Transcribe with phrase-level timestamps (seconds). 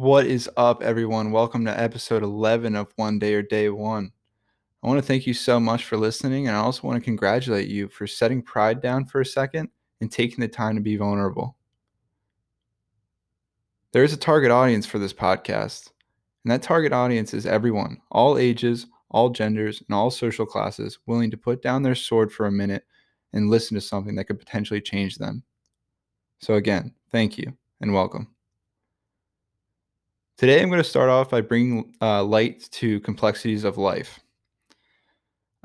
[0.00, 1.30] What is up, everyone?
[1.30, 4.12] Welcome to episode 11 of One Day or Day One.
[4.82, 7.68] I want to thank you so much for listening, and I also want to congratulate
[7.68, 9.68] you for setting pride down for a second
[10.00, 11.54] and taking the time to be vulnerable.
[13.92, 15.90] There is a target audience for this podcast,
[16.44, 21.30] and that target audience is everyone, all ages, all genders, and all social classes, willing
[21.30, 22.86] to put down their sword for a minute
[23.34, 25.42] and listen to something that could potentially change them.
[26.38, 28.28] So, again, thank you and welcome.
[30.40, 34.20] Today, I'm going to start off by bringing uh, light to complexities of life.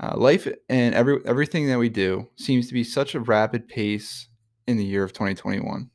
[0.03, 4.27] Uh, life and every everything that we do seems to be such a rapid pace
[4.67, 5.89] in the year of 2021.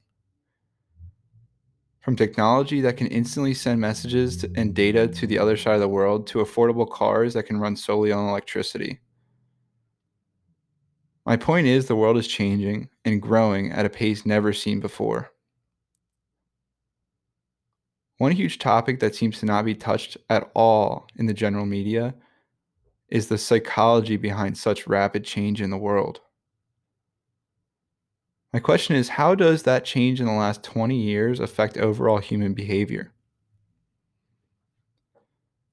[2.00, 5.80] From technology that can instantly send messages to, and data to the other side of
[5.80, 8.98] the world to affordable cars that can run solely on electricity.
[11.26, 15.30] My point is, the world is changing and growing at a pace never seen before.
[18.20, 22.14] One huge topic that seems to not be touched at all in the general media
[23.08, 26.20] is the psychology behind such rapid change in the world.
[28.52, 32.52] My question is how does that change in the last 20 years affect overall human
[32.52, 33.10] behavior?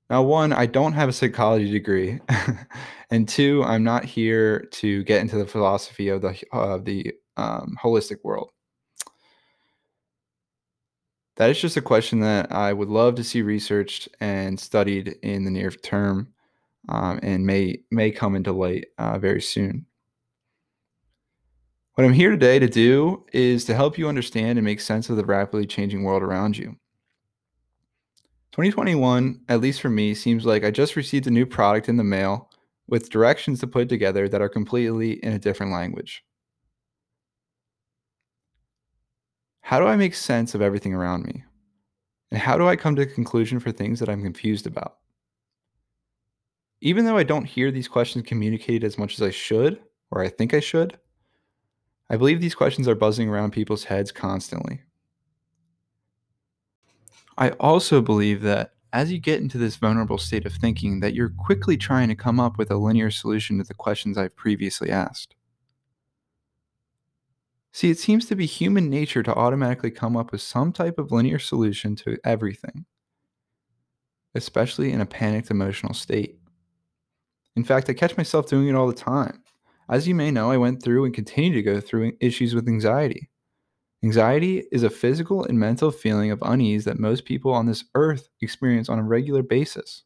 [0.09, 2.21] Now, one, I don't have a psychology degree,
[3.09, 7.77] and two, I'm not here to get into the philosophy of the of the um,
[7.83, 8.51] holistic world.
[11.37, 15.45] That is just a question that I would love to see researched and studied in
[15.45, 16.33] the near term,
[16.89, 19.85] um, and may may come into light uh, very soon.
[21.93, 25.17] What I'm here today to do is to help you understand and make sense of
[25.17, 26.75] the rapidly changing world around you.
[28.51, 32.03] 2021, at least for me, seems like I just received a new product in the
[32.03, 32.49] mail
[32.87, 36.23] with directions to put together that are completely in a different language.
[39.67, 41.43] How do I make sense of everything around me?
[42.31, 44.99] And how do I come to a conclusion for things that I'm confused about?
[46.79, 50.29] Even though I don't hear these questions communicated as much as I should, or I
[50.29, 50.97] think I should,
[52.09, 54.83] I believe these questions are buzzing around people's heads constantly.
[57.37, 61.33] I also believe that as you get into this vulnerable state of thinking that you're
[61.37, 65.35] quickly trying to come up with a linear solution to the questions I've previously asked.
[67.77, 71.11] See, it seems to be human nature to automatically come up with some type of
[71.11, 72.87] linear solution to everything,
[74.33, 76.39] especially in a panicked emotional state.
[77.55, 79.43] In fact, I catch myself doing it all the time.
[79.91, 83.29] As you may know, I went through and continue to go through issues with anxiety.
[84.03, 88.27] Anxiety is a physical and mental feeling of unease that most people on this earth
[88.41, 90.01] experience on a regular basis.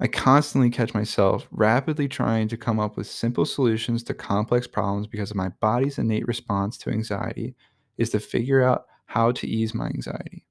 [0.00, 5.06] I constantly catch myself rapidly trying to come up with simple solutions to complex problems
[5.06, 7.54] because of my body's innate response to anxiety
[7.98, 10.44] is to figure out how to ease my anxiety.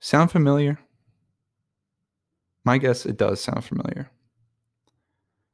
[0.00, 0.78] Sound familiar?
[2.64, 4.10] My guess it does sound familiar.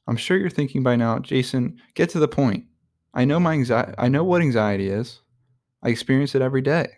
[0.06, 2.65] I'm sure you're thinking by now, Jason, get to the point.
[3.15, 5.21] I know my anxiety I know what anxiety is.
[5.82, 6.88] I experience it every day.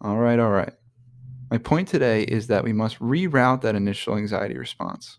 [0.00, 0.72] All right, all right.
[1.50, 5.18] My point today is that we must reroute that initial anxiety response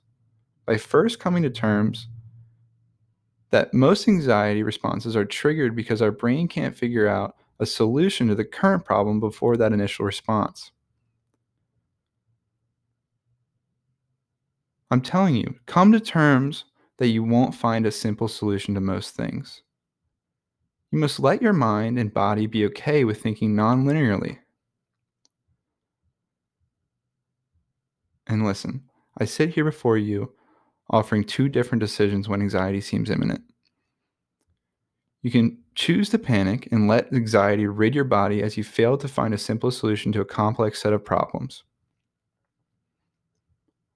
[0.66, 2.08] by first coming to terms
[3.50, 8.36] that most anxiety responses are triggered because our brain can't figure out a solution to
[8.36, 10.72] the current problem before that initial response.
[14.92, 16.66] I'm telling you, come to terms
[16.98, 19.64] that you won't find a simple solution to most things.
[20.92, 23.86] You must let your mind and body be okay with thinking non
[28.30, 28.84] And listen,
[29.18, 30.32] I sit here before you
[30.92, 33.42] offering two different decisions when anxiety seems imminent.
[35.24, 39.08] You can choose to panic and let anxiety rid your body as you fail to
[39.08, 41.64] find a simple solution to a complex set of problems.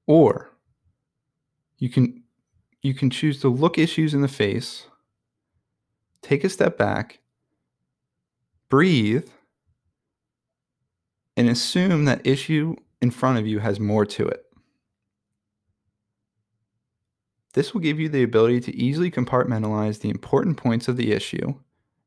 [0.08, 0.50] Or
[1.78, 2.24] you can
[2.82, 4.88] you can choose to look issues in the face,
[6.22, 7.20] take a step back,
[8.68, 9.30] breathe,
[11.38, 14.46] and assume that issue in front of you has more to it.
[17.54, 21.54] This will give you the ability to easily compartmentalize the important points of the issue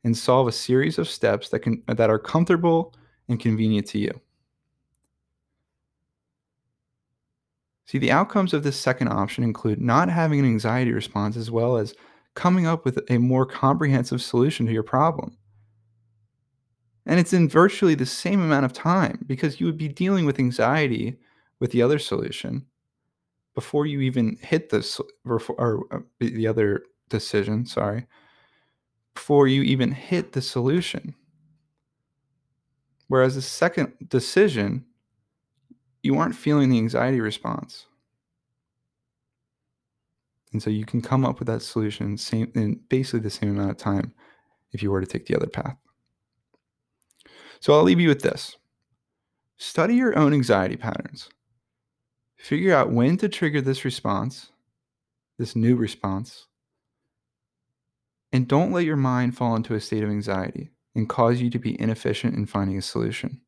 [0.05, 2.95] and solve a series of steps that, can, that are comfortable
[3.29, 4.21] and convenient to you.
[7.85, 11.77] See, the outcomes of this second option include not having an anxiety response as well
[11.77, 11.95] as
[12.35, 15.37] coming up with a more comprehensive solution to your problem.
[17.07, 20.41] And it's in virtually the same amount of time because you would be dealing with
[20.41, 21.17] anxiety
[21.61, 22.67] with the other solution
[23.55, 28.07] before you even hit this or, uh, the other decision, sorry,
[29.15, 31.15] before you even hit the solution.
[33.09, 34.85] Whereas the second decision,
[36.03, 37.87] you aren't feeling the anxiety response.
[40.53, 43.71] And so you can come up with that solution same in basically the same amount
[43.71, 44.13] of time
[44.73, 45.77] if you were to take the other path.
[47.61, 48.57] So I'll leave you with this.
[49.57, 51.29] Study your own anxiety patterns.
[52.37, 54.51] Figure out when to trigger this response,
[55.39, 56.47] this new response,
[58.33, 61.59] and don't let your mind fall into a state of anxiety and cause you to
[61.59, 63.41] be inefficient in finding a solution.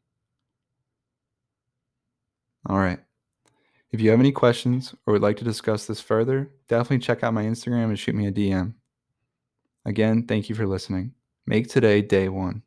[2.66, 2.98] All right.
[3.90, 7.34] If you have any questions or would like to discuss this further, definitely check out
[7.34, 8.74] my Instagram and shoot me a DM.
[9.84, 11.14] Again, thank you for listening.
[11.46, 12.62] Make today day one.